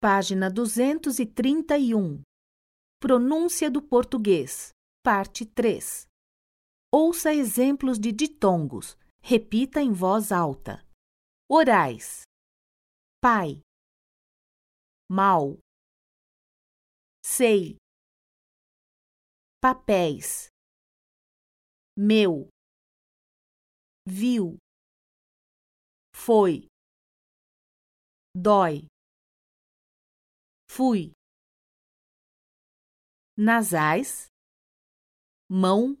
[0.00, 2.22] Página 231.
[3.00, 4.70] Pronúncia do português.
[5.02, 6.06] Parte 3.
[6.92, 8.96] Ouça exemplos de ditongos.
[9.20, 10.86] Repita em voz alta.
[11.50, 12.22] Orais.
[13.20, 13.60] Pai.
[15.10, 15.58] Mal.
[17.20, 17.76] Sei.
[19.60, 20.46] Papéis.
[21.96, 22.48] Meu.
[24.06, 24.58] Viu.
[26.14, 26.68] Foi.
[28.32, 28.86] Dói
[30.78, 31.10] fui.
[33.36, 34.28] Nasais,
[35.50, 35.98] mão,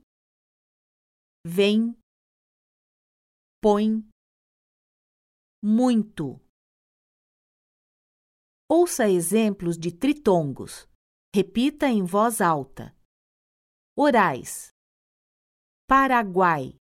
[1.44, 1.98] vem,
[3.60, 4.08] põe,
[5.60, 6.38] muito.
[8.70, 10.86] Ouça exemplos de tritongos.
[11.34, 12.94] Repita em voz alta.
[13.96, 14.70] Orais.
[15.88, 16.78] Paraguai.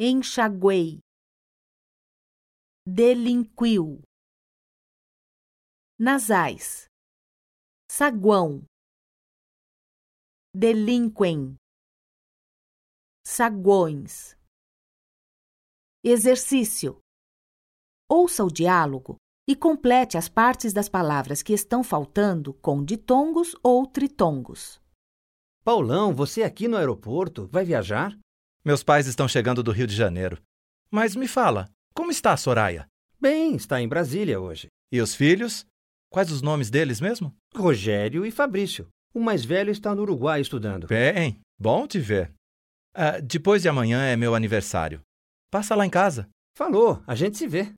[0.00, 1.00] Enxaguei.
[2.86, 4.02] Delinquiu
[6.02, 6.86] nasais,
[7.88, 8.64] saguão,
[10.52, 11.54] delinquem,
[13.24, 14.36] saguões.
[16.02, 16.98] Exercício:
[18.10, 19.14] ouça o diálogo
[19.48, 24.80] e complete as partes das palavras que estão faltando com ditongos ou tritongos.
[25.62, 28.18] Paulão, você aqui no aeroporto vai viajar?
[28.64, 30.42] Meus pais estão chegando do Rio de Janeiro.
[30.90, 32.88] Mas me fala, como está a Soraya?
[33.20, 34.66] Bem, está em Brasília hoje.
[34.90, 35.64] E os filhos?
[36.12, 37.34] Quais os nomes deles mesmo?
[37.56, 38.86] Rogério e Fabrício.
[39.14, 40.86] O mais velho está no Uruguai estudando.
[40.86, 42.30] Bem, bom te ver.
[42.94, 45.00] Ah, depois de amanhã é meu aniversário.
[45.50, 46.28] Passa lá em casa.
[46.54, 47.72] Falou, a gente se vê.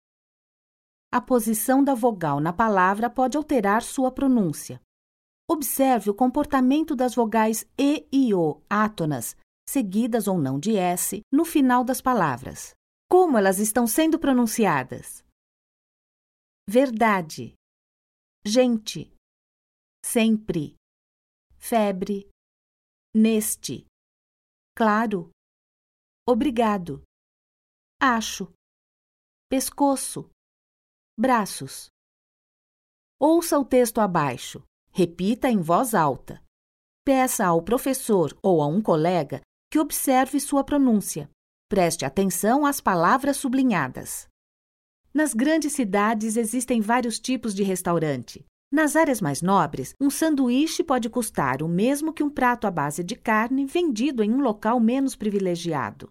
[1.13, 4.81] A posição da vogal na palavra pode alterar sua pronúncia.
[5.49, 9.37] Observe o comportamento das vogais E e O átonas,
[9.69, 12.75] seguidas ou não de S, no final das palavras.
[13.09, 15.23] Como elas estão sendo pronunciadas?
[16.69, 17.55] Verdade
[18.47, 19.11] gente,
[20.05, 20.77] sempre,
[21.57, 22.29] febre,
[23.15, 23.87] neste,
[24.77, 25.31] claro,
[26.29, 27.03] obrigado,
[27.99, 28.53] acho,
[29.49, 30.31] pescoço,
[31.19, 31.89] braços.
[33.19, 36.43] Ouça o texto abaixo, repita em voz alta.
[37.03, 39.41] Peça ao professor ou a um colega
[39.71, 41.31] que observe sua pronúncia.
[41.69, 44.29] Preste atenção às palavras sublinhadas.
[45.17, 48.45] Nas grandes cidades existem vários tipos de restaurante.
[48.69, 53.05] Nas áreas mais nobres, um sanduíche pode custar o mesmo que um prato à base
[53.05, 56.11] de carne vendido em um local menos privilegiado.